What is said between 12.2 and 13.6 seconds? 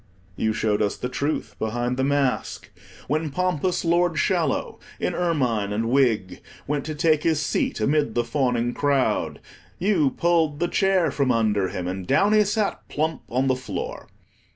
he sat plump on the